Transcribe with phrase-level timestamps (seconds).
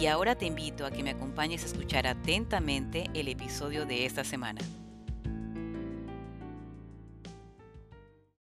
[0.00, 4.24] Y ahora te invito a que me acompañes a escuchar atentamente el episodio de esta
[4.24, 4.60] semana.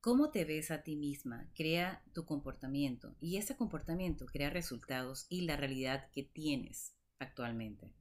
[0.01, 5.43] Cómo te ves a ti misma crea tu comportamiento y ese comportamiento crea resultados y
[5.43, 7.95] la realidad que tienes actualmente.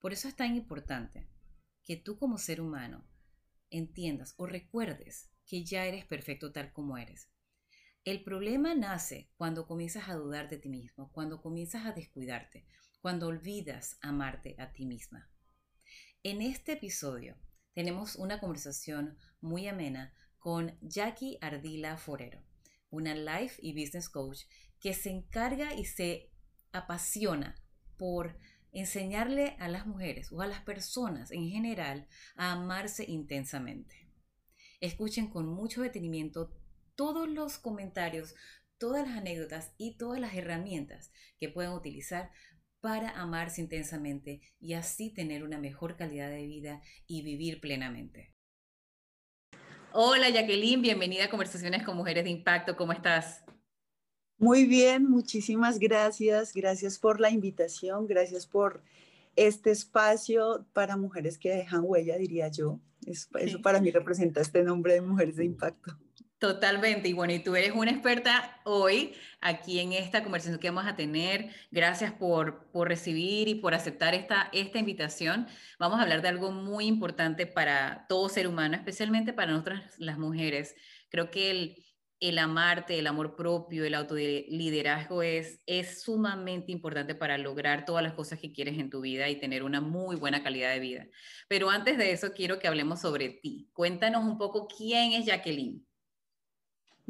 [0.00, 1.30] Por eso es tan importante
[1.84, 3.06] que tú como ser humano
[3.70, 7.30] entiendas o recuerdes que ya eres perfecto tal como eres.
[8.04, 12.66] El problema nace cuando comienzas a dudar de ti mismo, cuando comienzas a descuidarte,
[13.00, 15.30] cuando olvidas amarte a ti misma.
[16.22, 17.36] En este episodio
[17.72, 22.42] tenemos una conversación muy amena con Jackie Ardila Forero,
[22.90, 24.40] una life y business coach
[24.80, 26.30] que se encarga y se
[26.72, 27.56] apasiona
[27.96, 28.38] por
[28.72, 32.06] enseñarle a las mujeres o a las personas en general
[32.36, 34.08] a amarse intensamente.
[34.80, 36.52] Escuchen con mucho detenimiento
[36.94, 38.34] todos los comentarios,
[38.78, 42.30] todas las anécdotas y todas las herramientas que pueden utilizar
[42.80, 48.34] para amarse intensamente y así tener una mejor calidad de vida y vivir plenamente.
[49.92, 53.42] Hola Jacqueline, bienvenida a Conversaciones con Mujeres de Impacto, ¿cómo estás?
[54.40, 56.54] Muy bien, muchísimas gracias.
[56.54, 58.82] Gracias por la invitación, gracias por
[59.36, 62.80] este espacio para mujeres que dejan huella, diría yo.
[63.04, 65.98] Eso, para mí representa este nombre de Mujeres de Impacto.
[66.40, 67.06] Totalmente.
[67.06, 70.96] Y bueno, y tú eres una experta hoy aquí en esta conversación que vamos a
[70.96, 71.50] tener.
[71.70, 75.46] Gracias por, por recibir y por aceptar esta, esta invitación.
[75.78, 80.16] Vamos a hablar de algo muy importante para todo ser humano, especialmente para nosotras las
[80.16, 80.74] mujeres.
[81.10, 81.84] Creo que el,
[82.20, 88.14] el amarte, el amor propio, el autoliderazgo es, es sumamente importante para lograr todas las
[88.14, 91.06] cosas que quieres en tu vida y tener una muy buena calidad de vida.
[91.48, 93.68] Pero antes de eso, quiero que hablemos sobre ti.
[93.74, 95.86] Cuéntanos un poco quién es Jacqueline.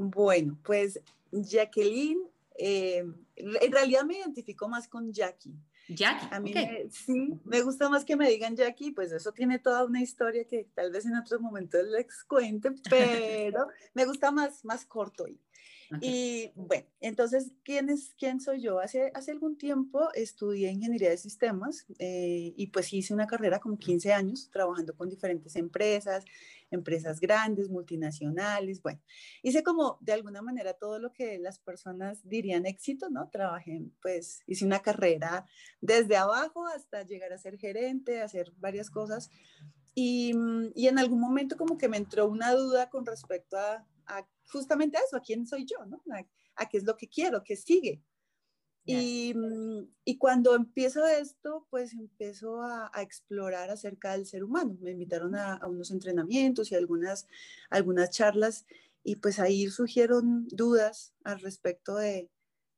[0.03, 0.99] Bueno, pues
[1.31, 2.23] Jacqueline,
[2.57, 3.05] eh,
[3.37, 5.55] en realidad me identifico más con Jackie.
[5.89, 6.27] Jackie.
[6.31, 6.55] A mí
[6.91, 10.69] sí, me gusta más que me digan Jackie, pues eso tiene toda una historia que
[10.75, 15.29] tal vez en otros momentos les cuente, pero me gusta más, más corto.
[15.29, 15.39] Y,
[16.01, 18.79] y bueno, entonces, ¿quién, es, ¿quién soy yo?
[18.79, 23.79] Hace, hace algún tiempo estudié ingeniería de sistemas eh, y pues hice una carrera como
[23.79, 26.25] 15 años trabajando con diferentes empresas,
[26.71, 29.01] empresas grandes, multinacionales, bueno,
[29.43, 33.29] hice como de alguna manera todo lo que las personas dirían éxito, ¿no?
[33.29, 35.47] Trabajé, pues hice una carrera
[35.81, 39.31] desde abajo hasta llegar a ser gerente, hacer varias cosas.
[39.93, 40.33] Y,
[40.77, 43.85] y en algún momento como que me entró una duda con respecto a,
[44.51, 46.03] justamente a eso, a quién soy yo, ¿no?
[46.57, 48.03] A, qué es lo que quiero, qué sigue.
[48.85, 49.35] Y,
[50.05, 54.77] y, cuando empiezo esto, pues empiezo a, a, explorar acerca del ser humano.
[54.81, 57.29] Me invitaron a, a, unos entrenamientos y algunas,
[57.69, 58.67] algunas charlas
[59.05, 62.31] y pues ahí surgieron dudas al respecto de,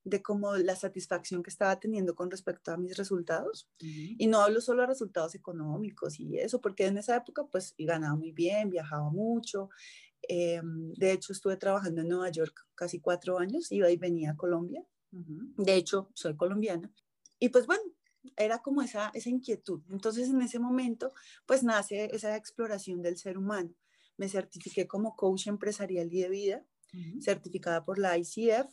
[0.05, 3.69] de cómo la satisfacción que estaba teniendo con respecto a mis resultados.
[3.79, 8.17] Y no hablo solo de resultados económicos y eso, porque en esa época pues ganaba
[8.17, 9.71] muy bien, viajaba mucho,
[10.23, 14.37] Em, de hecho, estuve trabajando en Nueva York casi cuatro años, iba y venía a
[14.37, 14.85] Colombia.
[15.11, 16.91] De hecho, soy colombiana.
[17.39, 17.83] Y pues bueno,
[18.37, 19.83] era como esa, esa inquietud.
[19.91, 21.13] Entonces, en ese momento,
[21.45, 23.75] pues nace esa exploración del ser humano.
[24.17, 26.67] Me certifiqué como coach empresarial y de vida
[27.21, 28.67] certificada por la ICF.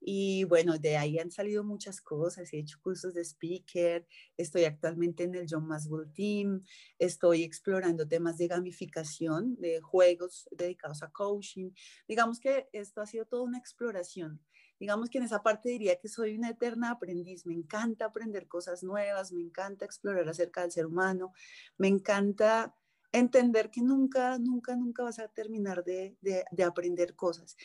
[0.00, 2.52] Y bueno, de ahí han salido muchas cosas.
[2.52, 6.64] He hecho cursos de speaker, estoy actualmente en el John Maswell Team,
[6.98, 11.70] estoy explorando temas de gamificación, de juegos dedicados a coaching.
[12.08, 14.40] Digamos que esto ha sido toda una exploración.
[14.80, 17.44] Digamos que en esa parte diría que soy una eterna aprendiz.
[17.44, 21.34] Me encanta aprender cosas nuevas, me encanta explorar acerca del ser humano,
[21.76, 22.74] me encanta
[23.12, 27.56] entender que nunca, nunca, nunca vas a terminar de, de, aprender cosas.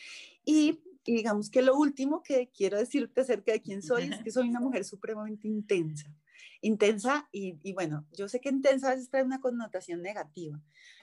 [0.44, 4.48] Y, digamos que lo último que quiero decirte acerca de quién soy es que soy
[4.48, 6.12] una mujer supremamente intensa.
[6.60, 10.60] Intensa y, y bueno, yo sé que intensa a veces trae una connotación negativa,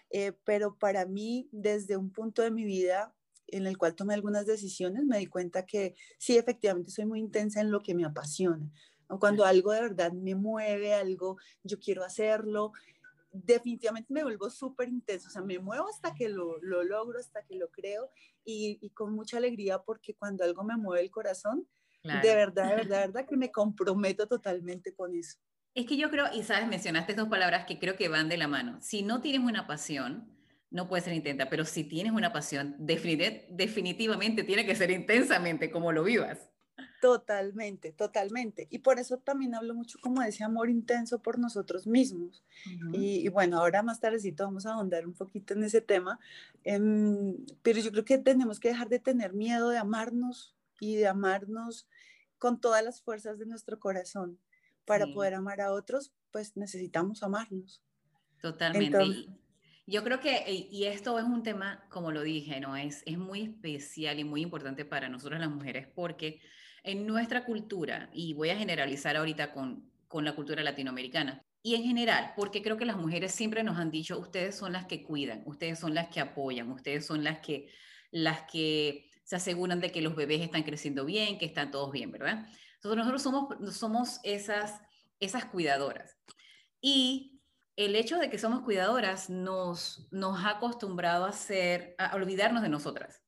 [0.10, 3.16] eh, pero para mí desde un punto de mi vida
[3.48, 7.62] en el cual tomé algunas decisiones, me di cuenta que sí, efectivamente soy muy intensa
[7.62, 8.72] en lo que me apasiona.
[9.19, 12.72] Cuando algo de verdad me mueve, algo, yo quiero hacerlo,
[13.34, 17.44] definitivamente me vuelvo súper intenso, o sea, me muevo hasta que lo, lo logro, hasta
[17.44, 18.10] que lo creo
[18.46, 21.68] y, y, con mucha alegría porque cuando algo me mueve el corazón,
[22.04, 25.38] de verdad, de verdad, de verdad que me comprometo totalmente con eso.
[25.74, 28.48] Es que yo creo, y sabes, mencionaste dos palabras que creo que van de la
[28.48, 28.78] mano.
[28.82, 30.30] Si no tienes una pasión,
[30.70, 35.92] no puede ser intensa, pero si tienes una pasión, definitivamente tiene que ser intensamente como
[35.92, 36.50] lo vivas.
[37.04, 38.70] Totalmente, totalmente.
[38.72, 42.46] Y por eso también hablo mucho como de ese amor intenso por nosotros mismos.
[42.94, 46.18] y, bueno, ahora más tardecito vamos a ahondar un poquito en ese tema,
[46.64, 51.08] em, pero yo creo que tenemos que dejar de tener miedo de amarnos y de
[51.08, 51.90] amarnos
[52.38, 54.40] con todas las fuerzas de nuestro corazón.
[54.86, 57.84] Para poder amar a otros, pues necesitamos amarnos.
[58.42, 59.28] Totalmente.
[59.88, 62.78] yo creo que, y esto es un tema, como lo dije, ¿no?
[62.78, 66.40] Es, es muy especial y muy importante para nosotros las mujeres porque
[66.84, 71.84] en nuestra cultura, y voy a generalizar ahorita con, con la cultura latinoamericana, y en
[71.84, 75.44] general, porque creo que las mujeres siempre nos han dicho, ustedes son las que cuidan,
[75.46, 77.70] ustedes son las que apoyan, ustedes son las que,
[78.12, 82.12] las que se aseguran de que los bebés están creciendo bien, que están todos bien,
[82.12, 82.46] ¿verdad?
[82.76, 84.82] Entonces nosotros somos, somos esas,
[85.22, 86.18] esas cuidadoras.
[86.82, 87.42] Y
[87.78, 92.68] el hecho de que somos cuidadoras nos, nos ha acostumbrado a, hacer, a olvidarnos de
[92.68, 93.24] nosotras,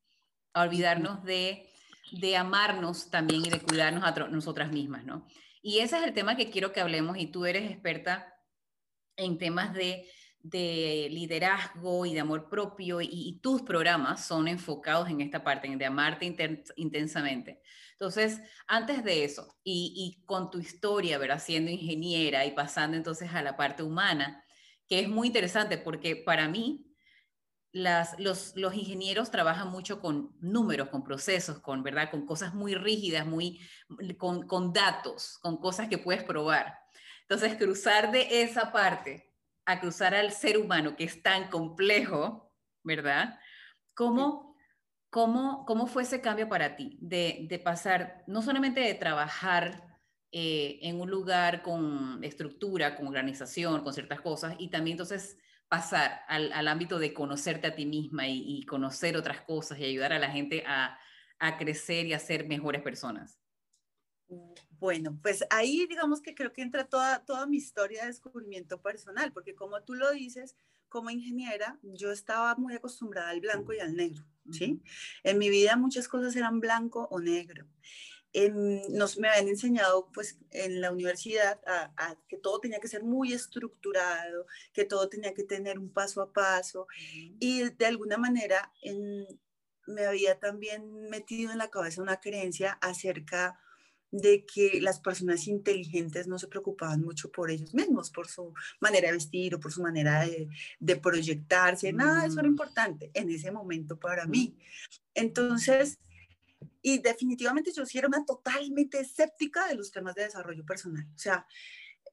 [0.54, 1.70] a olvidarnos de,
[2.12, 5.28] de amarnos también y de cuidarnos a nosotras mismas, ¿no?
[5.62, 8.34] Y ese es el tema que quiero que hablemos y tú eres experta
[9.18, 10.08] en temas de
[10.46, 15.80] de liderazgo y de amor propio y, tus programas son enfocados en esta parte, en
[15.80, 16.26] de amarte
[16.76, 17.62] intensamente.
[17.94, 21.42] Entonces, antes de eso, y, con tu historia, ¿verdad?
[21.44, 24.44] Siendo ingeniera y pasando entonces a la parte humana,
[24.88, 26.86] que es muy interesante porque para mí
[27.76, 32.10] las, los, los, ingenieros trabajan mucho con números, con procesos, con, ¿verdad?
[32.10, 33.60] con cosas muy rígidas, muy,
[34.18, 36.80] con, con datos, con cosas que puedes probar.
[37.24, 39.30] Entonces, cruzar de esa parte
[39.66, 42.50] a cruzar al ser humano, que es tan complejo,
[42.82, 43.38] ¿verdad?
[43.94, 44.56] ¿Cómo,
[45.10, 50.00] cómo, cómo fue ese cambio para ti de, de pasar, no solamente de trabajar
[50.32, 56.22] eh, en un lugar con estructura, con organización, con ciertas cosas, y también entonces pasar
[56.28, 60.14] al, al ámbito de conocerte a ti misma y, y, conocer otras cosas y ayudar
[60.14, 60.98] a la gente a,
[61.40, 63.40] a crecer y a ser mejores personas?
[64.80, 69.32] Bueno, pues ahí digamos que creo que entra toda, toda mi historia de descubrimiento personal,
[69.32, 70.56] porque como tú lo dices,
[70.90, 74.82] como ingeniera, yo estaba muy acostumbrada al blanco y al negro, ¿sí?
[75.24, 77.68] En mi vida muchas cosas eran blanco o negro.
[78.90, 83.34] Nos me habían enseñado pues en la universidad a, que todo tenía que ser muy
[83.34, 86.88] estructurado, que todo tenía que tener un paso a paso
[87.40, 88.72] y de alguna manera
[89.88, 93.60] me había también metido en la cabeza una creencia acerca
[94.12, 99.08] de que las personas inteligentes no se preocupaban mucho por ellos mismos, por su manera
[99.08, 100.26] de vestir o por su manera
[100.80, 102.52] de, proyectarse, nada de eso era mm.
[102.52, 104.58] importante en ese momento para mí.
[105.14, 106.00] Entonces,
[106.82, 111.06] y definitivamente yo sí era una totalmente escéptica de los temas de desarrollo personal.
[111.16, 111.48] O sea,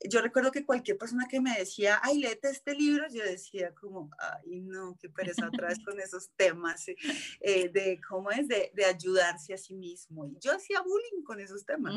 [0.08, 4.10] yo recuerdo que cualquier persona que me decía, ay, léete este libro, yo decía como,
[4.18, 8.84] ay, no, qué pereza otra vez con esos temas eh, de cómo es de, de,
[8.84, 10.26] ayudarse a sí mismo.
[10.26, 11.94] Y yo hacía bullying con esos temas.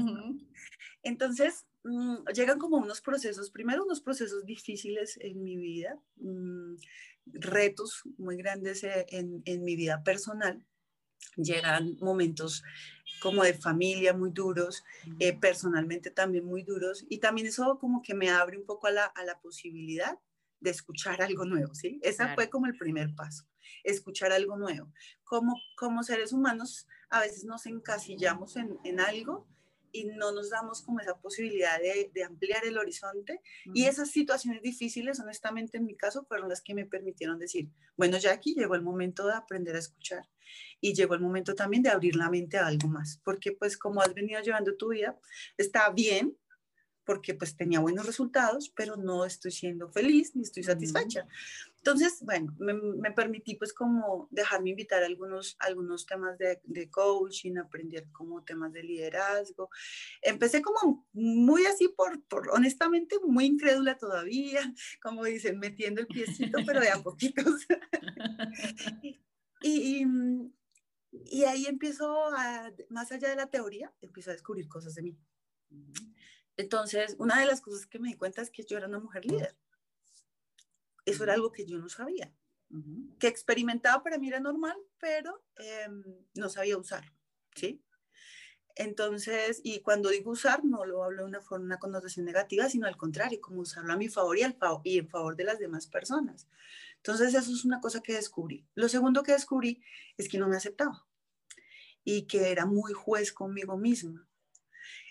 [1.01, 6.75] Entonces, mm, llegan como unos procesos, primero unos procesos difíciles en mi vida, mm,
[7.25, 10.63] retos muy grandes eh, en, en mi vida personal
[11.37, 12.63] llegan momentos
[13.21, 14.83] como de familia muy duros,
[15.19, 18.91] eh, personalmente también muy duros, y también eso como que me abre un poco a
[18.91, 20.19] la, a la posibilidad
[20.59, 21.99] de escuchar algo nuevo, ¿sí?
[22.01, 23.45] Ese fue como el primer paso,
[23.83, 24.91] escuchar algo nuevo.
[25.23, 29.47] Como, como seres humanos a veces nos encasillamos en, en algo
[29.95, 33.41] y no nos damos como esa posibilidad de, de ampliar el horizonte.
[33.73, 38.17] Y esas situaciones difíciles, honestamente, en mi caso, fueron las que me permitieron decir, bueno,
[38.17, 40.27] ya aquí llegó el momento de aprender a escuchar
[40.81, 44.01] y llegó el momento también de abrir la mente a algo más, porque pues como
[44.01, 45.17] has venido llevando tu vida,
[45.57, 46.37] está bien,
[47.05, 51.27] porque pues tenía buenos resultados, pero no estoy siendo feliz ni estoy satisfecha.
[51.77, 57.57] Entonces, bueno, me, permití pues como dejarme invitar a algunos, algunos temas de, de, coaching,
[57.57, 59.69] aprender como temas de liderazgo.
[60.23, 64.61] Empecé como muy así por, por, honestamente, muy incrédula todavía,
[65.01, 67.67] como dicen, metiendo el piecito, pero de a poquitos.
[69.61, 70.07] y, y,
[71.11, 75.19] y, ahí empiezo, a, más allá de la teoría, empiezo a descubrir cosas de mí.
[76.57, 79.25] Entonces, una de las cosas que me di cuenta es que yo era una mujer
[79.25, 79.57] líder.
[81.05, 82.33] Eso era algo que yo no sabía.
[83.19, 87.13] Que experimentaba para mí era normal, pero em, no sabía usar,
[87.55, 87.81] ¿sí?
[88.75, 92.87] Entonces, y cuando digo usar, no lo hablo de una forma, una connotación negativa, sino
[92.87, 95.87] al contrario, como usarlo a mi favor y, al y en favor de las demás
[95.87, 96.47] personas.
[96.97, 98.67] Entonces, eso es una cosa que descubrí.
[98.73, 99.81] Lo segundo que descubrí
[100.17, 101.05] es que no me aceptaba
[102.03, 104.27] y que era muy juez conmigo misma.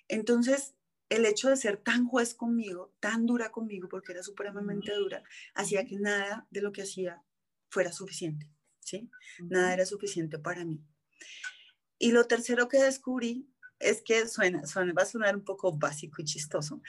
[0.09, 0.75] Entonces,
[1.09, 5.23] el hecho de ser tan juez conmigo, tan dura conmigo, porque era supremamente dura,
[5.55, 7.23] hacía que nada de lo que hacía
[7.69, 8.49] fuera suficiente,
[8.81, 9.11] ¿sí?
[9.41, 10.81] Nada era suficiente para mí.
[11.99, 16.23] Y lo tercero que descubrí es que suena, suena, va a sonar un poco básico
[16.23, 16.81] y chistoso,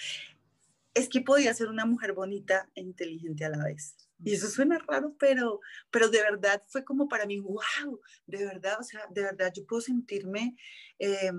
[0.94, 3.96] es que podía ser una mujer bonita e inteligente a la vez.
[4.24, 5.60] Y eso suena raro, pero,
[5.92, 9.66] pero de verdad fue como para mí, wow, de verdad, o sea, de verdad yo
[9.66, 10.56] puedo sentirme
[11.00, 11.32] eh,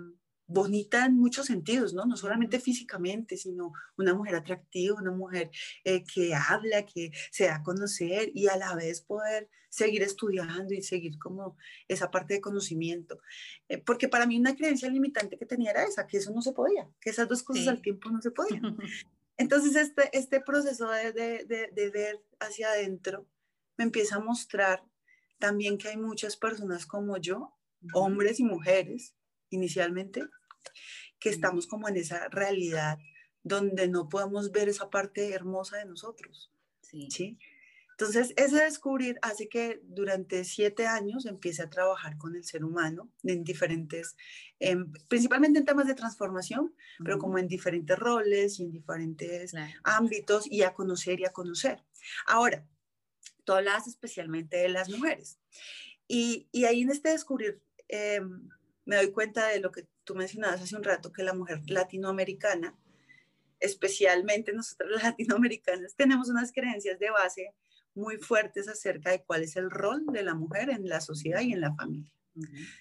[0.47, 2.05] bonita en muchos sentidos, ¿no?
[2.07, 5.51] No solamente físicamente, sino una mujer atractiva, una mujer
[5.85, 10.73] eh, que habla, que se da a conocer y a la vez poder seguir estudiando
[10.73, 11.57] y seguir como
[11.89, 13.21] esa parte de conocimiento.
[13.69, 16.53] Eh, porque para mí una creencia limitante que tenía era esa, que eso no se
[16.53, 18.63] podía, que esas dos cosas al tiempo no se podían.
[19.37, 23.29] Entonces este, este proceso de, de, de ver hacia adentro
[23.77, 24.83] me empieza a mostrar
[25.39, 27.55] también que hay muchas personas como yo,
[27.93, 29.16] hombres y mujeres,
[29.51, 30.25] inicialmente,
[31.19, 32.99] que estamos como en esa realidad
[33.43, 36.51] donde no podemos ver esa parte hermosa de nosotros.
[36.83, 37.39] Sí.
[37.99, 43.09] Entonces, ese descubrir hace que durante siete años empiece a trabajar con el ser humano
[43.23, 44.17] en diferentes,
[44.59, 50.47] em, principalmente en temas de transformación, pero como en diferentes roles y en diferentes ámbitos
[50.51, 51.83] y a conocer y a conocer.
[52.27, 52.67] Ahora,
[53.45, 55.39] tú hablas especialmente de las mujeres.
[56.07, 58.49] Y, y ahí en este descubrir em,
[58.87, 62.75] me doy cuenta de lo que tú mencionabas hace un rato, que la mujer latinoamericana,
[63.61, 67.53] especialmente nosotros las latinoamericanas, tenemos unas creencias de base
[67.95, 71.53] muy fuertes acerca de cuál es el rol de la mujer en la sociedad y
[71.53, 72.11] en la familia.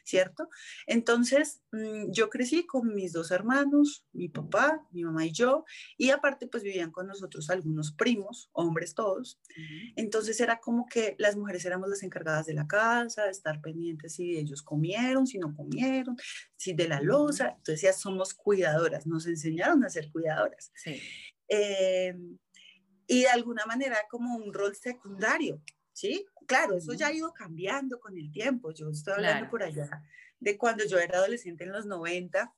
[0.03, 0.49] ¿Cierto?
[0.87, 5.65] Entonces, mm, yo crecí con mis dos hermanos, mi papá, mi mamá y yo,
[5.97, 9.39] y aparte pues vivían con nosotros algunos primos, hombres todos.
[9.95, 14.13] Entonces era como que las mujeres éramos las encargadas de la casa, de estar pendientes
[14.13, 16.15] si ellos comieron, si no comieron,
[16.55, 17.55] si de la losa.
[17.57, 20.71] Entonces ya somos cuidadoras, nos enseñaron a ser cuidadoras.
[21.47, 22.37] Em,
[23.07, 25.61] y de alguna manera como un rol secundario,
[25.95, 26.25] ¿sí?
[26.45, 28.71] Claro, eso ya ha ido cambiando con el tiempo.
[28.71, 30.03] Yo estoy hablando por allá
[30.39, 32.53] de cuando yo era adolescente en los 90,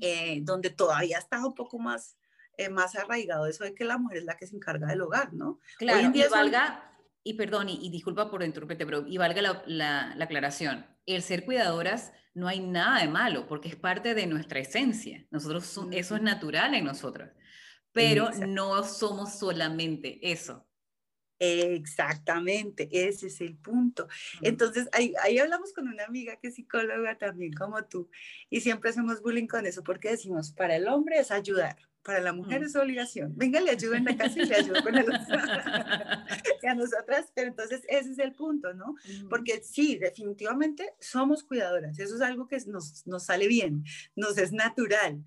[0.00, 2.16] eh, donde todavía estaba un poco más,
[2.56, 5.34] eh, más arraigado eso de que la mujer es la que se encarga del hogar,
[5.34, 5.60] ¿no?
[5.78, 10.86] Claro, y valga, y perdón, y, disculpa por interrumpirte, pero y valga la, la, aclaración,
[11.04, 15.26] el ser cuidadoras no hay nada de malo, porque es parte de nuestra esencia.
[15.30, 17.30] Nosotros, eso es natural en nosotros,
[17.92, 20.66] pero no somos solamente eso.
[21.38, 24.08] Exactamente, ese es el punto.
[24.40, 28.08] Entonces, ahí, ahí, hablamos con una amiga que es psicóloga también como tú,
[28.48, 32.32] y siempre hacemos bullying con eso, porque decimos, para el hombre es ayudar, para la
[32.32, 33.32] mujer es obligación.
[33.36, 35.06] Venga, le ayudo en la casa y le ayudo con el
[36.62, 38.94] y a nosotras, pero entonces ese es el punto, ¿no?
[39.28, 44.52] Porque sí, definitivamente somos cuidadoras, eso es algo que nos, nos sale bien, nos es
[44.52, 45.22] natural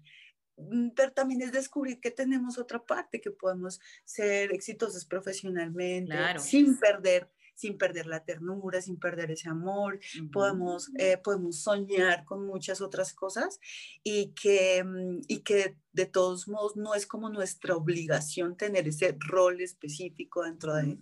[0.95, 7.29] pero también es descubrir que tenemos otra parte, que podemos ser exitosos profesionalmente sin perder
[7.59, 9.99] sin perder la ternura, sin perder ese amor,
[10.31, 13.59] podemos, eh, podemos soñar con muchas otras cosas
[14.01, 19.13] y que, mm, y que de todos modos no es como nuestra obligación tener ese
[19.19, 20.99] rol específico dentro de,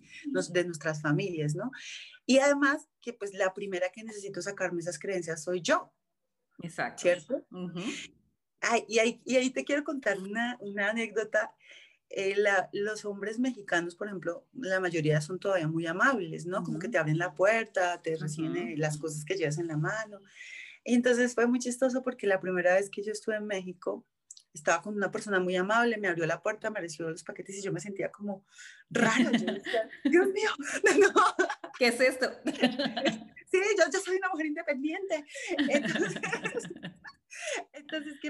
[0.50, 1.70] de nuestras familias, ¿no?
[2.26, 5.94] Y además que pues la primera que necesito sacarme esas creencias soy yo.
[6.64, 7.04] Exacto.
[7.04, 7.46] ¿Cierto?
[8.88, 11.54] Y, ahí, y, ahí, te quiero contar una, una anécdota.
[12.10, 12.38] Eh,
[12.72, 16.64] los hombres mexicanos, por ejemplo, la mayoría son todavía muy amables, ¿no?
[16.64, 20.22] Como que te abren la puerta, te reciben las cosas que llevas en la mano.
[20.86, 24.06] Y entonces fue muy chistoso porque la primera vez que yo estuve en México,
[24.54, 27.62] estaba con una persona muy amable, me abrió la puerta, me recibió los paquetes y
[27.62, 28.46] yo me sentía como
[28.90, 29.32] raro.
[30.04, 30.50] Dios mío,
[31.00, 31.36] no.
[31.78, 32.32] ¿Qué es esto?
[32.46, 35.26] sí, yo, yo soy una mujer independiente.
[35.58, 36.37] Entonces, entonces, ¿qué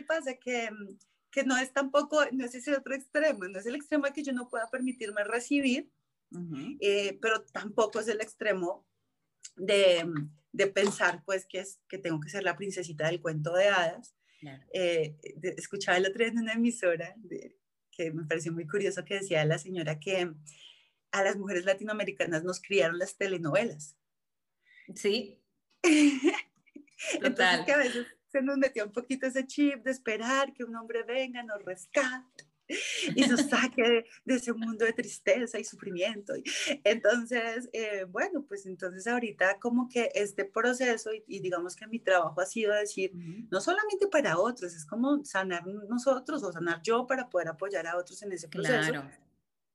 [0.07, 0.35] pasa?
[0.35, 0.97] Que, mm,
[1.31, 4.23] que no es tampoco, no es ese otro extremo, no es el extremo de que
[4.23, 5.89] yo no pueda permitirme recibir,
[6.81, 8.85] eh, pero tampoco es el extremo
[9.55, 13.53] de, mm, de, pensar pues que, es, que tengo que ser la princesita del cuento
[13.53, 14.15] de hadas.
[14.73, 15.17] Eh,
[15.57, 17.15] escuchaba el otro día en una emisora
[17.91, 20.31] que me pareció muy curioso que decía la señora que
[21.11, 23.97] a las mujeres latinoamericanas nos criaron las telenovelas.
[24.95, 25.41] Sí.
[27.13, 30.75] Entonces que a veces se nos metió un poquito ese chip de esperar que un
[30.75, 32.45] hombre venga, nos rescate
[33.15, 36.33] y nos saque de, ese mundo de tristeza y sufrimiento.
[36.83, 42.39] Entonces, eh, bueno, pues entonces ahorita como que este proceso y, digamos que mi trabajo
[42.41, 43.11] ha sido decir,
[43.49, 47.97] no solamente para otros, es como sanar nosotros o sanar yo para poder apoyar a
[47.97, 48.91] otros en ese proceso.
[48.91, 49.09] Claro.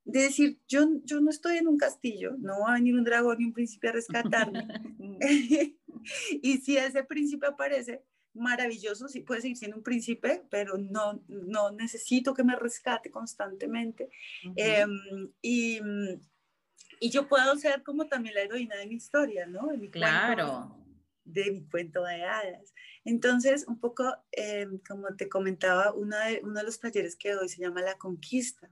[0.05, 3.37] De decir, yo, yo no estoy en un castillo, no va a venir un dragón
[3.39, 4.67] ni un príncipe a rescatarme.
[6.41, 8.03] y si ese príncipe aparece,
[8.33, 14.09] maravilloso, sí puede seguir siendo un príncipe, pero no, no necesito que me rescate constantemente.
[14.55, 15.79] Em, y,
[16.99, 19.67] y, yo puedo ser como también la heroína de mi historia, ¿no?
[19.67, 20.77] De mi claro.
[21.23, 22.73] de mi cuento de hadas.
[23.05, 27.49] Entonces, un poco, em, como te comentaba, uno de, uno de los talleres que doy
[27.49, 28.71] se llama La Conquista.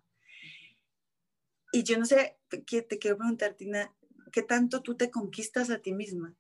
[1.72, 3.94] Y yo no sé, te, te quiero preguntar, Tina,
[4.32, 6.36] ¿qué tanto tú te conquistas a ti misma?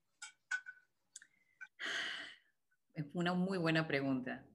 [2.94, 4.46] Es una muy buena pregunta.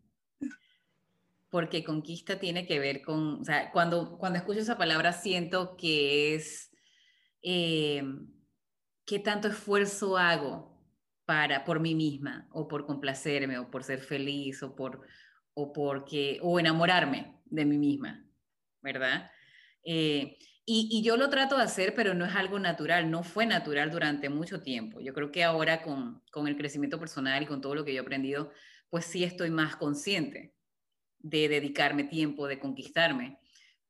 [1.49, 6.35] Porque conquista tiene que ver con, o sea, cuando, cuando escucho esa palabra siento que
[6.35, 6.71] es,
[7.43, 8.03] eh,
[9.05, 10.77] ¿qué tanto esfuerzo hago
[11.25, 15.07] para, por mí misma, o por complacerme, o por ser feliz, o por,
[15.55, 18.25] o porque, o enamorarme de mí misma,
[18.83, 19.31] ¿verdad?
[19.85, 23.91] Eh, y, yo lo trato de hacer, pero no es algo natural, no fue natural
[23.91, 25.01] durante mucho tiempo.
[25.01, 28.01] Yo creo que ahora con, con el crecimiento personal y con todo lo que yo
[28.01, 28.51] he aprendido,
[28.91, 30.55] pues sí estoy más consciente
[31.21, 33.39] de dedicarme tiempo, de conquistarme,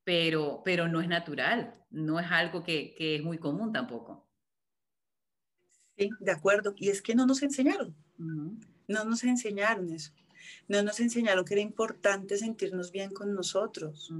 [0.05, 4.29] pero, pero no es natural, no es algo que, que es muy común tampoco.
[5.97, 6.75] Sí, de acuerdo.
[6.77, 10.13] Y es que no nos enseñaron, no nos enseñaron eso
[10.69, 14.13] no nos enseñaron que era importante sentirnos bien con nosotros.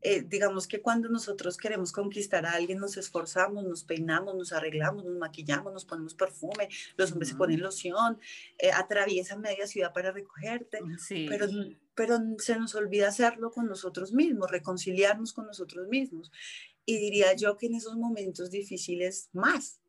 [0.00, 5.04] Eh, digamos que cuando nosotros queremos conquistar a alguien, nos esforzamos, nos peinamos, nos arreglamos,
[5.04, 8.18] nos maquillamos, nos ponemos perfume, los hombres se ponen loción,
[8.58, 10.80] eh, atraviesan media ciudad para recogerte,
[11.28, 11.48] pero,
[11.94, 16.30] pero se nos olvida hacerlo con nosotros mismos, reconciliarnos con nosotros mismos.
[16.84, 19.80] Y diría yo que en esos momentos difíciles más,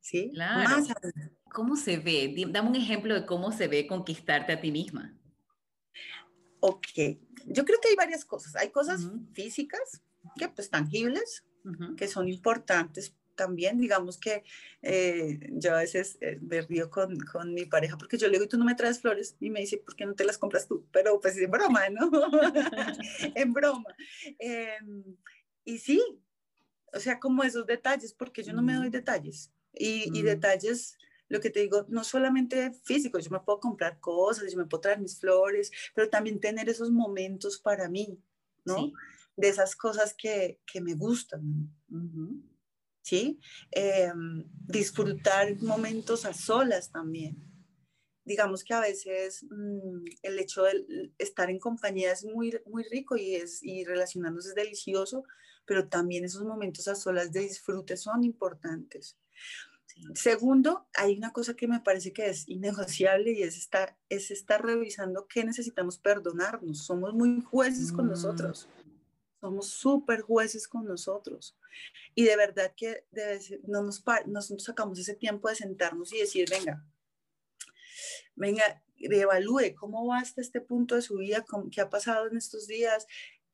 [0.00, 0.32] ¿sí?
[0.34, 0.88] Más
[1.56, 2.34] ¿Cómo se ve?
[2.50, 5.16] Dame un ejemplo de cómo se ve conquistarte a ti misma.
[6.60, 6.86] Ok,
[7.46, 8.54] yo creo que hay varias cosas.
[8.56, 9.00] Hay cosas
[9.32, 10.02] físicas,
[10.36, 11.46] que pues tangibles,
[11.96, 14.44] que son importantes también, digamos que
[14.82, 18.44] eh, yo a veces eh, me río con, con, mi pareja porque yo le digo,
[18.44, 20.68] y tú no me traes flores, y me dice, ¿por qué no te las compras
[20.68, 20.86] tú?
[20.92, 22.10] Pero pues en broma, ¿no?
[23.34, 23.96] en broma.
[24.38, 25.04] Em,
[25.64, 26.02] y sí,
[26.92, 29.50] o sea, como esos detalles, porque yo no me doy detalles.
[29.72, 34.50] Y, y detalles lo que te digo, no solamente físico, yo me puedo comprar cosas,
[34.50, 38.18] yo me puedo traer mis flores, pero también tener esos momentos para mí,
[38.64, 38.92] ¿no?
[39.36, 41.70] De esas cosas que, que me gustan.
[43.02, 43.38] ¿Sí?
[43.70, 47.36] Em, disfrutar momentos a solas también.
[48.24, 53.16] Digamos que a veces mm, el hecho de estar en compañía es muy, muy rico
[53.16, 55.22] y, es, y relacionarnos es delicioso,
[55.64, 59.16] pero también esos momentos a solas de disfrute son importantes.
[60.14, 64.64] Segundo, hay una cosa que me parece que es innegociable y es estar, es estar
[64.64, 66.84] revisando qué necesitamos perdonarnos.
[66.84, 68.10] Somos muy jueces con mm.
[68.10, 68.68] nosotros.
[69.40, 71.56] Somos súper jueces con nosotros.
[72.14, 73.04] Y de verdad que
[73.66, 76.84] no nos, nosotros sacamos ese tiempo de sentarnos y decir, venga,
[78.34, 82.66] venga, evalúe cómo va hasta este punto de su vida, qué ha pasado en estos
[82.66, 83.06] días,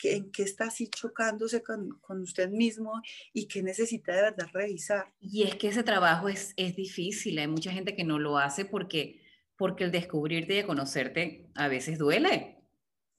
[0.04, 3.00] en qué está así chocándose con, con, usted mismo
[3.32, 5.12] y qué necesita de verdad revisar.
[5.20, 8.64] Y es que ese trabajo es, es difícil, hay mucha gente que no lo hace
[8.64, 9.22] porque,
[9.56, 12.58] porque el descubrirte y conocerte a veces duele.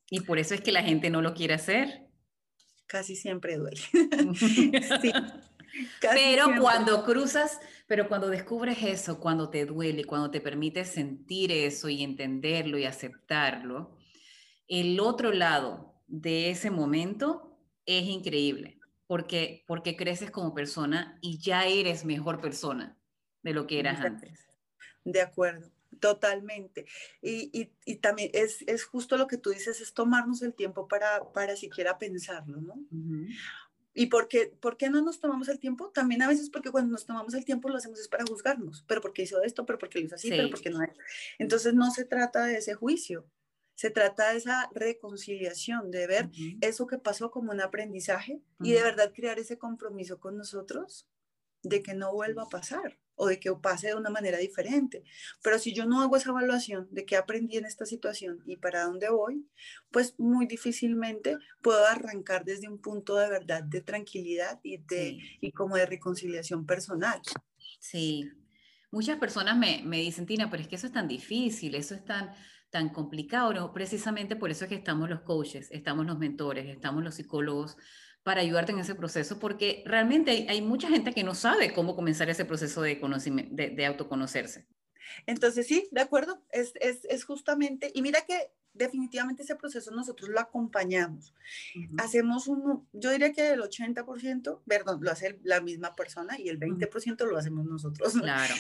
[0.10, 2.08] Y por eso es que la gente no lo quiere hacer.
[2.86, 3.82] Casi siempre duele.
[4.36, 5.12] sí.
[6.02, 11.90] pero cuando cruzas, pero cuando descubres eso, cuando te duele, cuando te permites sentir eso
[11.90, 13.98] y entenderlo y aceptarlo,
[14.68, 21.66] el otro lado de ese momento es increíble, porque, porque creces como persona y ya
[21.66, 23.00] eres mejor persona
[23.42, 24.46] de lo que eras antes.
[25.04, 26.86] De acuerdo, totalmente.
[27.20, 31.98] Y, también es, justo lo que tú dices, es tomarnos el tiempo para, para siquiera
[31.98, 32.76] pensarlo, ¿no?
[33.96, 35.90] ¿Y por qué, por qué no nos tomamos el tiempo?
[35.90, 39.02] También a veces porque cuando nos tomamos el tiempo lo hacemos es para juzgarnos, pero
[39.02, 40.80] porque hizo esto, pero porque lo hizo así, pero porque no.
[41.40, 43.26] Entonces no se trata de ese juicio,
[43.76, 46.30] se trata de esa reconciliación, de ver
[46.62, 51.08] eso que pasó como un aprendizaje y de verdad crear ese compromiso con nosotros
[51.64, 55.04] de que no vuelva a pasar o de que pase de una manera diferente.
[55.44, 58.86] Pero si yo no hago esa evaluación de qué aprendí en esta situación y para
[58.86, 59.48] dónde voy,
[59.92, 65.52] pues muy difícilmente puedo arrancar desde un punto de verdad de tranquilidad y, de, y
[65.52, 67.22] como de reconciliación personal.
[67.80, 68.32] Sí,
[68.92, 72.04] muchas personas me, me dicen, Tina, pero es que eso es tan difícil, eso es
[72.04, 72.34] tan
[72.74, 73.72] tan complicado, ¿no?
[73.72, 77.78] Precisamente por eso es que estamos los coaches, estamos los mentores, estamos los psicólogos
[78.24, 82.32] para ayudarte en ese proceso, porque realmente hay, mucha gente que no sabe cómo comenzar
[82.32, 83.00] ese proceso de,
[83.52, 84.66] de, de autoconocerse.
[85.28, 90.30] Entonces, sí, de acuerdo, es, es, es, justamente, y mira que definitivamente ese proceso nosotros
[90.30, 91.34] lo acompañamos.
[91.98, 96.60] Hacemos un, yo diría que el 80%, perdón, lo hace la misma persona y el
[96.60, 98.14] 20% lo hacemos nosotros.
[98.24, 98.56] Claro,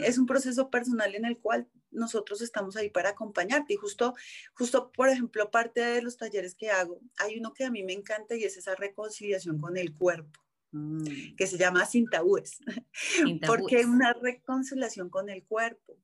[0.00, 3.74] Es un proceso personal en el cual nosotros estamos ahí para acompañarte.
[3.74, 4.14] Y justo,
[4.54, 7.92] justo, por ejemplo, parte de los talleres que hago, hay uno que a mí me
[7.92, 10.40] encanta y es esa reconciliación con el cuerpo.
[10.72, 11.36] Mm.
[11.36, 12.58] que se llama sin tabúes,
[13.46, 15.96] porque es una reconciliación con el cuerpo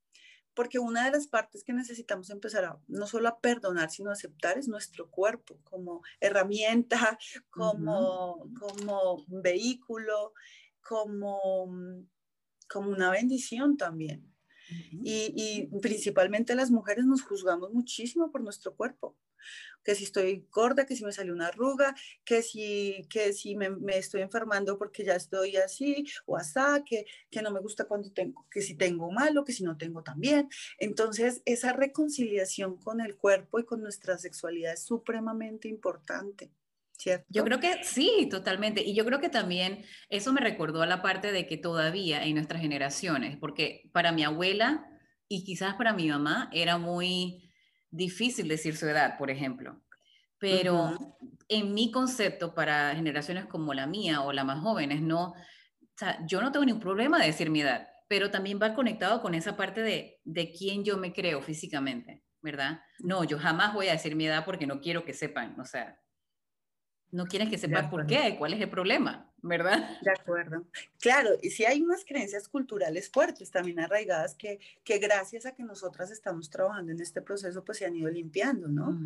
[0.54, 4.14] porque una de las partes que necesitamos empezar a no solo a perdonar, sino a
[4.14, 7.18] aceptar es nuestro cuerpo como herramienta,
[7.50, 10.34] como, como vehículo,
[10.80, 11.66] como,
[12.68, 14.28] como una bendición también.
[14.90, 19.16] y, y, principalmente las mujeres nos juzgamos muchísimo por nuestro cuerpo
[19.84, 23.68] que si estoy gorda, que si me sale una arruga, que si, que si me,
[23.96, 28.46] estoy enfermando porque ya estoy así o asá, que, que no me gusta cuando tengo,
[28.50, 30.48] que si tengo malo, que si no tengo también.
[30.78, 36.50] Entonces, esa reconciliación con el cuerpo y con nuestra sexualidad es supremamente importante.
[36.96, 37.26] ¿Cierto?
[37.30, 38.80] Yo creo que sí, totalmente.
[38.82, 42.34] Y yo creo que también eso me recordó a la parte de que todavía en
[42.34, 44.86] nuestras generaciones, porque para mi abuela
[45.26, 47.41] y quizás para mi mamá era muy,
[47.92, 49.80] difícil decir su edad, por ejemplo.
[50.38, 50.98] Pero
[51.46, 55.34] en mi concepto para generaciones como la mía o las más jóvenes, no, o
[55.96, 59.34] sea, yo no tengo ningún problema de decir mi edad, pero también va conectado con
[59.34, 62.80] esa parte de, de quién yo me creo físicamente, ¿verdad?
[62.98, 65.96] No, yo jamás voy a decir mi edad porque no quiero que sepan, o sea,
[67.12, 70.00] no quieren que sepan por qué, cuál es el problema, ¿verdad?
[70.00, 70.64] De acuerdo.
[70.98, 75.62] Claro, y sí hay unas creencias culturales fuertes, también arraigadas, que, que gracias a que
[75.62, 78.98] nosotras estamos trabajando en este proceso, pues se han ido limpiando, ¿no?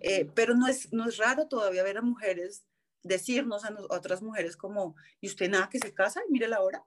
[0.00, 2.66] Eh, pero no es, no es raro todavía ver a mujeres
[3.02, 6.20] decirnos a, otras mujeres como, ¿y usted nada que se casa?
[6.28, 6.84] Y mire la hora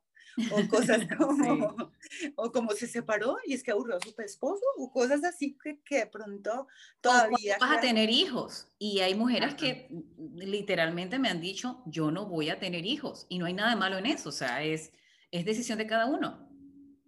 [0.52, 1.92] o cosas como,
[2.36, 5.80] o como se separó y es que aburrió a su esposo, o cosas así que,
[5.82, 6.68] que de pronto
[7.02, 7.58] todavía...
[7.60, 9.90] vas a tener hijos y hay mujeres que
[10.36, 13.98] literalmente me han dicho, yo no voy a tener hijos y no hay nada malo
[13.98, 14.92] en eso, o sea, es,
[15.32, 16.47] es decisión de cada uno.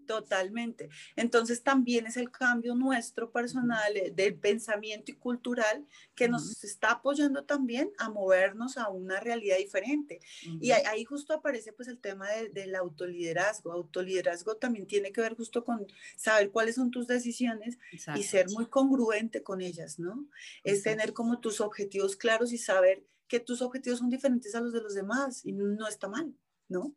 [0.09, 0.89] Totalmente.
[1.15, 6.93] Entonces también es el cambio nuestro personal eh, del pensamiento y cultural que nos está
[6.93, 10.19] apoyando también a movernos a una realidad diferente.
[10.59, 13.71] Y ahí, justo aparece pues el tema del autoliderazgo.
[13.71, 17.77] Autoliderazgo también tiene que ver justo con saber cuáles son tus decisiones
[18.15, 20.27] y ser muy congruente con ellas, ¿no?
[20.63, 24.73] Es tener como tus objetivos claros y saber que tus objetivos son diferentes a los
[24.73, 26.33] de los demás y no está mal,
[26.67, 26.95] ¿no?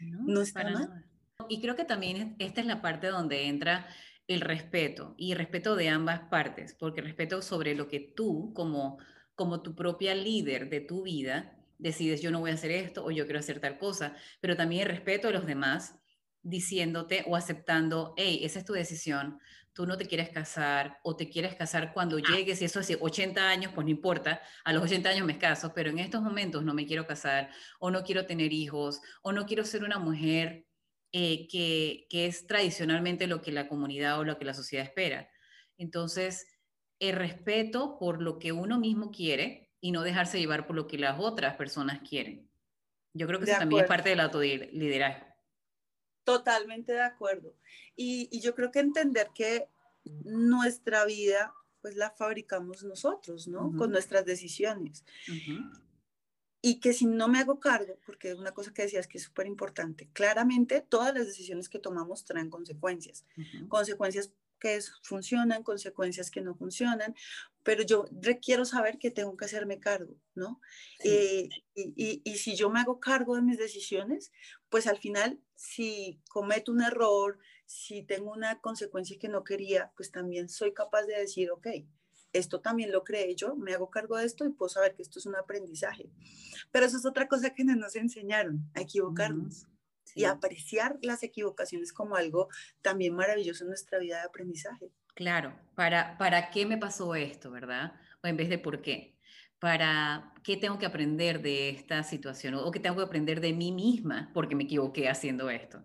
[0.00, 1.06] No, está mal.
[1.48, 3.88] Y creo que también esta es la parte donde entra
[4.26, 8.98] el respeto y respeto de ambas partes, porque respeto sobre lo que tú como,
[9.34, 13.10] como tu propia líder de tu vida decides yo no voy a hacer esto o
[13.10, 15.96] yo quiero hacer tal cosa, pero también el respeto de los demás
[16.42, 19.40] diciéndote o aceptando, hey, esa es tu decisión,
[19.72, 22.22] tú no te quieres casar o te quieres casar cuando ah.
[22.30, 25.72] llegues y eso hace 80 años, pues no importa, a los 80 años me caso,
[25.74, 29.46] pero en estos momentos no me quiero casar o no quiero tener hijos o no
[29.46, 30.66] quiero ser una mujer
[31.12, 35.28] eh, que, es tradicionalmente lo que la comunidad o lo que la sociedad espera.
[35.76, 36.46] Entonces,
[37.00, 40.98] el respeto por lo que uno mismo quiere y no dejarse llevar por lo que
[40.98, 42.48] las otras personas quieren.
[43.12, 45.26] Yo creo que eso también es parte del autoliderazgo.
[46.22, 47.56] Totalmente de acuerdo.
[47.96, 49.68] Y, yo creo que entender que
[50.04, 53.72] nuestra vida, pues la fabricamos nosotros, ¿no?
[53.76, 55.04] Con nuestras decisiones
[56.62, 59.24] y que si no me hago cargo, porque es una cosa que decías que es
[59.24, 63.24] súper importante, claramente todas las decisiones que tomamos traen consecuencias,
[63.68, 67.14] consecuencias que funcionan, consecuencias que no funcionan,
[67.62, 70.60] pero yo requiero saber que tengo que hacerme cargo, ¿no?
[71.02, 74.32] Eh, y, y, si yo me hago cargo de mis decisiones,
[74.68, 80.10] pues al final, si cometo un error, si tengo una consecuencia que no quería, pues
[80.10, 81.68] también soy capaz de decir, ok,
[82.32, 85.18] esto también lo creé yo, me hago cargo de esto y puedo saber que esto
[85.18, 86.10] es un aprendizaje.
[86.70, 89.66] Pero eso es otra cosa que no nos enseñaron, a equivocarnos
[90.14, 92.48] y apreciar las equivocaciones como algo
[92.82, 94.90] también maravilloso en nuestra vida de aprendizaje.
[95.14, 97.92] Claro, para, ¿para qué me pasó esto, verdad?
[98.22, 99.16] O en vez de por qué.
[99.58, 102.54] ¿Para qué tengo que aprender de esta situación?
[102.54, 105.82] ¿O qué tengo que aprender de mí misma porque me equivoqué haciendo esto?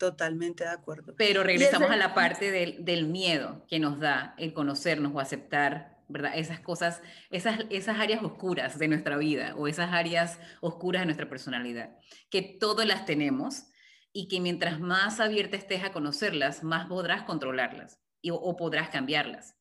[0.00, 1.14] Totalmente de acuerdo.
[1.18, 5.98] Pero regresamos a la parte del, del, miedo que nos da el conocernos o aceptar,
[6.08, 6.32] ¿verdad?
[6.36, 11.28] Esas cosas, esas, esas áreas oscuras de nuestra vida o esas áreas oscuras de nuestra
[11.28, 11.98] personalidad,
[12.30, 13.66] que todas las tenemos
[14.10, 19.54] y que mientras más abierta estés a conocerlas, más podrás controlarlas y, o, podrás cambiarlas.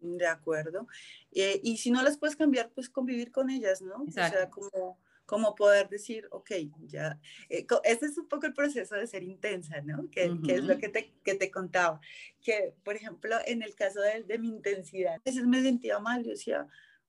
[0.00, 0.88] De acuerdo.
[1.30, 4.02] Eh, y si no las puedes cambiar, pues convivir con ellas, ¿no?
[4.08, 4.98] O sea, como
[5.32, 6.50] como poder decir, ok,
[6.82, 7.18] ya,
[7.48, 10.10] eh, ese es un poco el proceso de ser intensa, ¿no?
[10.10, 12.02] Que, es lo que te, que te, contaba,
[12.42, 16.22] que por ejemplo, en el caso de, de mi intensidad, a veces me sentía mal,
[16.22, 16.68] yo decía,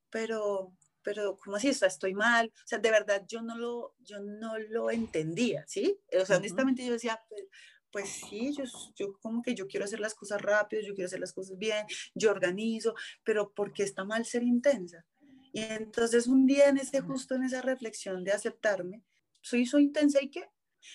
[0.10, 1.70] pero pero ¿cómo así?
[1.70, 2.50] O sea, estoy mal.
[2.56, 6.00] O sea, de verdad yo no lo, yo no lo entendía, ¿sí?
[6.18, 7.44] O sea, honestamente yo decía, pues,
[7.92, 8.64] pues, sí, yo,
[8.96, 11.86] yo como que yo quiero hacer las cosas rápido, yo quiero hacer las cosas bien,
[12.16, 15.06] yo organizo, pero ¿por qué está mal ser intensa?
[15.54, 19.04] Y entonces un día en ese, justo en esa reflexión de aceptarme,
[19.42, 20.50] soy, soy intensa y qué?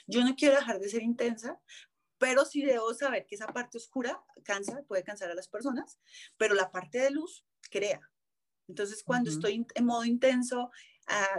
[0.07, 1.61] Yo no quiero dejar de ser intensa,
[2.19, 6.01] pero sí debo saber que esa parte oscura cansa, puede cansar a las personas,
[6.37, 8.01] pero la parte de luz crea.
[8.67, 10.71] Entonces, cuando estoy en modo intenso,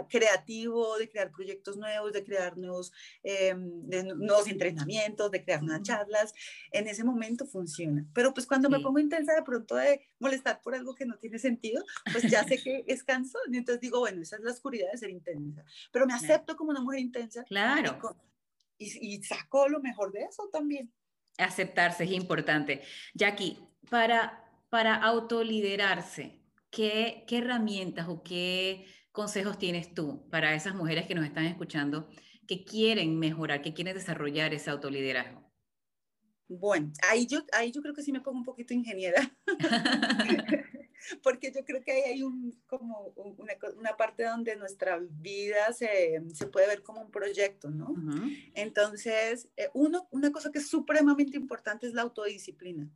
[0.08, 6.34] creativo, de crear proyectos nuevos, de crear nuevos, eh, nuevos entrenamientos, de crear nuevas charlas,
[6.72, 8.06] en ese momento funciona.
[8.14, 11.38] Pero pues cuando me pongo intensa de pronto de molestar por algo que no tiene
[11.38, 13.54] sentido, pues ya sé que es cansón.
[13.54, 15.64] Entonces digo, bueno, esa es la oscuridad de ser intensa.
[15.92, 17.44] Pero me acepto como una mujer intensa.
[17.44, 17.98] Claro.
[18.78, 20.92] Y, y saco lo mejor de eso también.
[21.38, 22.82] Aceptarse es importante.
[23.14, 31.14] Jackie, para, para autoliderarse, ¿qué, herramientas o qué consejos tienes tú para esas mujeres que
[31.14, 32.08] nos están escuchando
[32.46, 35.50] que quieren mejorar, que quieren desarrollar ese autoliderazgo?
[36.48, 39.20] Bueno, ahí yo, ahí yo creo que sí me pongo un poquito ingeniera,
[41.22, 43.14] porque yo creo que ahí hay un, como
[43.76, 46.20] una, parte donde nuestra vida se,
[46.52, 47.94] puede ver como un proyecto, ¿no?
[48.54, 52.90] Entonces, eh, uno, una cosa que es supremamente importante es la autodisciplina.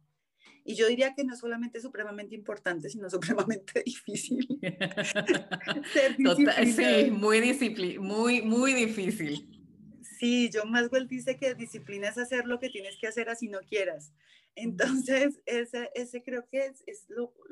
[0.64, 4.46] Y yo diría que no solamente supremamente importante, sino supremamente difícil.
[6.24, 9.48] Total, sí, muy, muy, muy difícil.
[10.18, 13.58] Sí, John Maswell dice que disciplina es hacer lo que tienes que hacer así no
[13.60, 14.12] quieras.
[14.56, 17.06] Entonces, ese, ese creo que es, es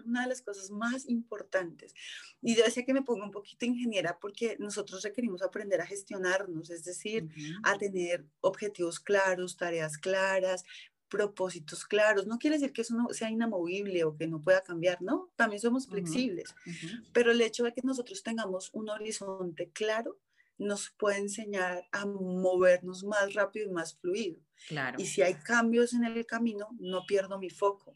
[0.04, 1.94] una de las cosas más importantes.
[2.40, 6.70] Y yo decía que me pongo un poquito ingeniera porque nosotros requerimos aprender a gestionarnos,
[6.70, 7.28] es decir,
[7.64, 10.64] a tener objetivos claros, tareas claras,
[11.12, 12.26] propósitos claros.
[12.26, 15.30] No quiere decir que eso no sea inamovible o que no pueda cambiar, ¿no?
[15.36, 16.54] También somos flexibles.
[17.12, 20.18] Pero el hecho de que nosotros tengamos un horizonte claro
[20.56, 24.40] nos puede enseñar a movernos más rápido y más fluido.
[24.68, 24.96] Claro.
[24.98, 27.94] Y si hay cambios en el camino, no pierdo mi foco,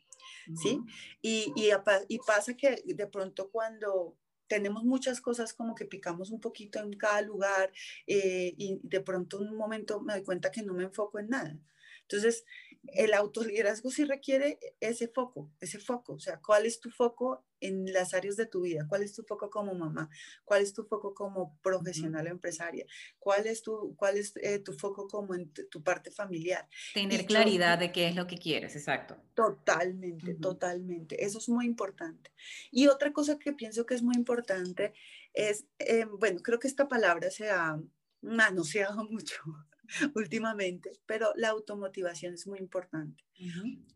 [0.62, 0.82] ¿sí?
[1.22, 1.70] Y, y,
[2.08, 4.14] y pasa que de pronto cuando
[4.46, 7.72] tenemos muchas cosas como que picamos un poquito en cada lugar
[8.06, 11.58] eh, y de pronto un momento me doy cuenta que no me enfoco en nada.
[12.08, 12.44] Entonces,
[12.92, 17.92] el autoliderazgo sí requiere ese foco, ese foco, o sea, ¿cuál es tu foco en
[17.92, 18.86] las áreas de tu vida?
[18.88, 20.08] ¿Cuál es tu foco como mamá?
[20.44, 22.86] ¿Cuál es tu foco como profesional o empresaria?
[23.18, 26.68] ¿Cuál es tu, cuál es, eh, tu foco como en tu parte familiar?
[26.94, 29.16] Tener claridad de qué es lo que quieres, exacto.
[29.34, 31.24] Totalmente, totalmente.
[31.24, 32.30] Eso es muy importante.
[32.70, 34.92] Y otra cosa que pienso que es muy importante
[35.34, 37.80] es, eh, bueno, creo que esta palabra se ha
[38.20, 39.42] manoseado mucho
[40.14, 43.24] últimamente, pero la automotivación es muy importante.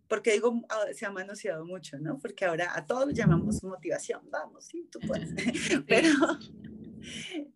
[0.09, 2.18] Porque digo, ah, se ha manoseado mucho, ¿no?
[2.18, 5.31] Porque ahora a todos llamamos motivación, vamos, sí, tú puedes.
[5.88, 6.11] pero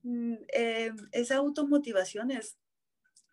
[0.03, 2.57] mm, eh, esa automotivación es,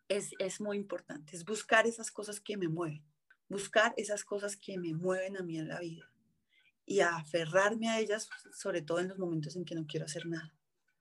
[0.09, 3.05] es, es muy importante, es buscar esas cosas que me mueven,
[3.47, 6.11] buscar esas cosas que me mueven a mí en la vida
[6.85, 10.53] y aferrarme a ellas, sobre todo en los momentos en que no quiero hacer nada.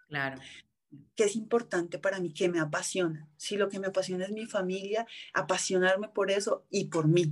[0.08, 0.40] Claro
[1.14, 3.28] que es importante para mí, que me apasiona.
[3.36, 7.30] Si lo que me apasiona es mi familia, apasionarme por eso y por mí.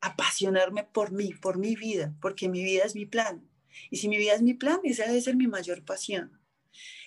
[0.00, 3.48] Apasionarme por mí, por mi vida, porque mi vida es mi plan.
[3.90, 6.40] Y si mi vida es mi plan, esa debe ser mi mayor pasión.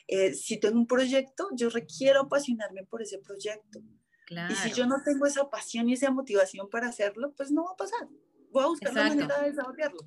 [0.08, 3.82] Eh, si tengo un proyecto, yo requiero apasionarme por ese proyecto.
[4.30, 7.72] Y si yo no tengo esa pasión y esa motivación para hacerlo, pues no va
[7.72, 8.08] a pasar.
[8.52, 10.00] Voy a buscar la manera de desarrollarlo.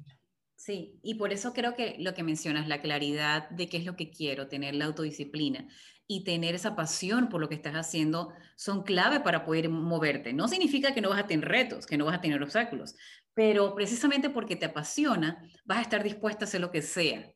[0.60, 3.96] Sí, y por eso creo que lo que mencionas, la claridad de qué es lo
[3.96, 5.66] que quiero, tener la autodisciplina
[6.06, 10.34] y tener esa pasión por lo que estás haciendo son clave para poder moverte.
[10.34, 12.94] No significa que no vas a tener retos, que no vas a tener obstáculos,
[13.32, 17.32] pero precisamente porque te apasiona, vas a estar dispuesta a hacer lo que sea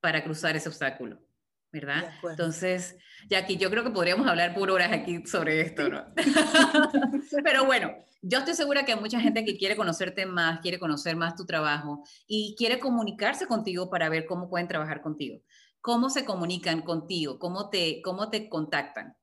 [0.00, 1.27] para cruzar ese obstáculo.
[1.72, 2.10] ¿Verdad?
[2.30, 2.96] Entonces,
[3.28, 6.04] ya aquí yo creo que podríamos hablar por horas aquí sobre esto, ¿no?
[7.44, 11.16] Pero bueno, yo estoy segura que hay mucha gente que quiere conocerte más, quiere conocer
[11.16, 15.42] más tu trabajo y quiere comunicarse contigo para ver cómo pueden trabajar contigo.
[15.80, 17.38] ¿Cómo se comunican contigo?
[17.38, 19.17] ¿Cómo te, cómo te contactan?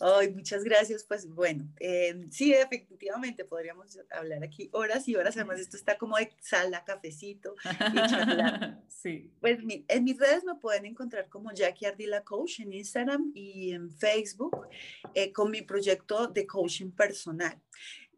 [0.00, 1.04] Ay, muchas gracias.
[1.04, 5.36] Pues bueno, em, sí, efectivamente, podríamos hablar aquí horas y horas.
[5.36, 7.54] Además, esto está como de sala, cafecito
[8.88, 9.30] sí.
[9.40, 13.90] Pues en mis redes me pueden encontrar como Jackie Ardila Coach en Instagram y en
[13.90, 14.66] Facebook
[15.14, 17.58] eh, con mi proyecto de coaching personal.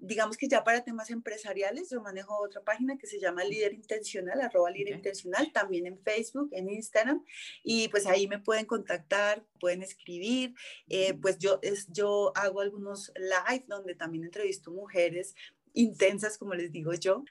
[0.07, 4.41] Digamos que ya para temas empresariales, yo manejo otra página que se llama Líder Intencional,
[4.41, 7.25] arroba Líder Intencional, también en Facebook, en Instagram,
[7.63, 10.55] y pues ahí me pueden contactar, pueden escribir,
[10.89, 15.35] eh, pues yo, es, yo hago algunos live donde también entrevisto mujeres
[15.75, 17.25] intensas, como les digo yo.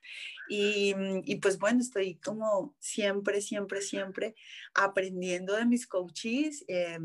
[0.49, 4.35] Y, y, pues bueno, estoy como siempre, siempre, siempre
[4.73, 6.65] aprendiendo de mis coaches.
[6.67, 6.99] Eh,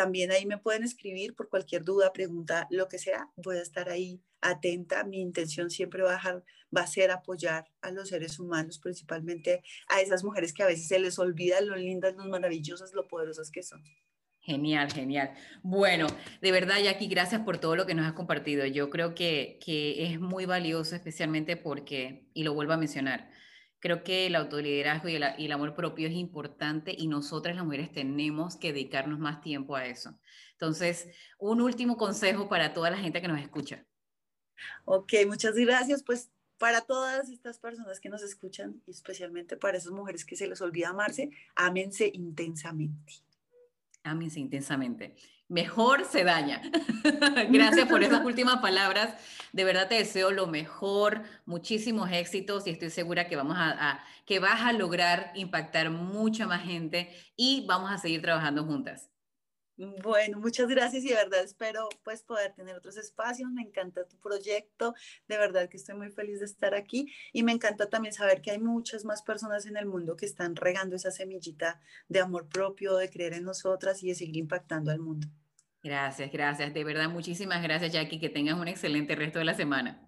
[0.00, 3.28] también ahí me pueden escribir por cualquier duda, pregunta, lo que sea.
[3.36, 5.04] Voy a estar ahí atenta.
[5.04, 6.42] Mi intención siempre va a,
[6.74, 10.88] va a ser apoyar a los seres humanos, principalmente a esas mujeres que a veces
[10.88, 13.84] se les olvida lo lindas, lo maravillosas, lo poderosas que son.
[14.40, 15.34] Genial, genial.
[15.62, 16.06] Bueno,
[16.40, 18.64] de verdad, Jackie, gracias por todo lo que nos has compartido.
[18.64, 23.28] Yo creo que, que es muy valioso, especialmente porque, y lo vuelvo a mencionar,
[23.80, 28.56] creo que el autoliderazgo y el, amor propio es importante y nosotras las mujeres tenemos
[28.56, 30.18] que dedicarnos más tiempo a eso.
[30.52, 33.84] Entonces, un último consejo para toda la gente que nos escucha.
[34.84, 36.02] Ok, muchas gracias.
[36.02, 40.46] Pues para todas estas personas que nos escuchan, y especialmente para esas mujeres que se
[40.46, 43.14] les olvida amarse, ámense intensamente.
[44.02, 45.16] Ámense intensamente.
[45.50, 46.62] Mejor se daña.
[47.50, 49.16] Gracias por esas últimas palabras.
[49.52, 54.38] De verdad te deseo lo mejor, muchísimos éxitos y estoy segura que vamos a, que
[54.38, 59.10] vas a lograr impactar mucha más gente y vamos a seguir trabajando juntas.
[59.76, 63.50] Bueno, muchas gracias y de verdad espero pues poder tener otros espacios.
[63.50, 64.94] Me encanta tu proyecto,
[65.26, 68.52] de verdad que estoy muy feliz de estar aquí y me encanta también saber que
[68.52, 72.96] hay muchas más personas en el mundo que están regando esa semillita de amor propio,
[72.96, 75.26] de creer en nosotras y de seguir impactando al mundo.
[75.82, 76.74] Gracias, gracias.
[76.74, 78.18] De verdad, muchísimas gracias Jackie.
[78.18, 80.06] Que tengas un excelente resto de la semana.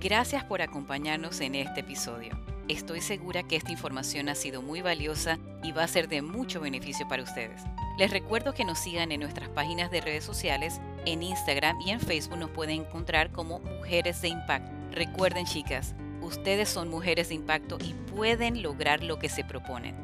[0.00, 2.38] Gracias por acompañarnos en este episodio.
[2.68, 6.60] Estoy segura que esta información ha sido muy valiosa y va a ser de mucho
[6.60, 7.62] beneficio para ustedes.
[7.98, 12.00] Les recuerdo que nos sigan en nuestras páginas de redes sociales, en Instagram y en
[12.00, 14.72] Facebook nos pueden encontrar como Mujeres de Impacto.
[14.92, 20.03] Recuerden chicas, ustedes son mujeres de impacto y pueden lograr lo que se proponen.